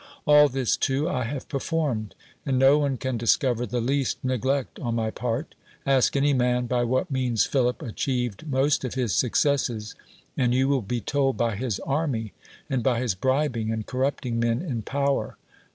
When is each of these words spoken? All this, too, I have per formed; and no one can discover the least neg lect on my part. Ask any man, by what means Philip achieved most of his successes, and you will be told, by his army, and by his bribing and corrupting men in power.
All 0.25 0.49
this, 0.49 0.77
too, 0.77 1.07
I 1.07 1.25
have 1.25 1.47
per 1.47 1.59
formed; 1.59 2.15
and 2.43 2.57
no 2.57 2.79
one 2.79 2.97
can 2.97 3.17
discover 3.19 3.67
the 3.67 3.79
least 3.81 4.17
neg 4.23 4.43
lect 4.43 4.79
on 4.79 4.95
my 4.95 5.11
part. 5.11 5.53
Ask 5.85 6.15
any 6.15 6.33
man, 6.33 6.65
by 6.65 6.83
what 6.85 7.11
means 7.11 7.45
Philip 7.45 7.83
achieved 7.83 8.47
most 8.47 8.83
of 8.83 8.95
his 8.95 9.13
successes, 9.13 9.93
and 10.35 10.55
you 10.55 10.67
will 10.67 10.81
be 10.81 11.01
told, 11.01 11.37
by 11.37 11.55
his 11.55 11.79
army, 11.81 12.33
and 12.67 12.81
by 12.81 12.99
his 12.99 13.13
bribing 13.13 13.71
and 13.71 13.85
corrupting 13.85 14.39
men 14.39 14.63
in 14.63 14.81
power. 14.81 15.37